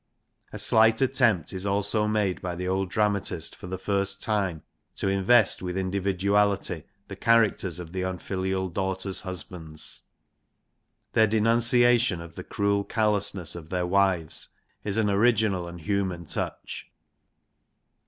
A 0.51 0.57
slight 0.57 0.99
attempt 0.99 1.53
is 1.53 1.63
also 1.63 2.07
made 2.07 2.41
by 2.41 2.55
the 2.55 2.67
old 2.67 2.89
dramatist 2.89 3.55
for 3.55 3.67
the 3.67 3.77
first 3.77 4.19
time 4.19 4.63
to 4.95 5.07
invest 5.09 5.61
with 5.61 5.77
individuality 5.77 6.85
the 7.07 7.15
characters 7.15 7.77
of 7.77 7.91
the 7.93 8.01
unfilial 8.01 8.67
daughters' 8.67 9.21
husbands. 9.21 10.01
Their 11.13 11.27
denunciation 11.27 12.19
of 12.19 12.33
the 12.33 12.43
cruel 12.43 12.83
callousness 12.83 13.53
of 13.55 13.69
their 13.69 13.85
wives 13.85 14.49
is 14.83 14.97
an 14.97 15.07
original 15.07 15.67
and 15.67 15.79
human 15.79 16.25
touch. 16.25 16.89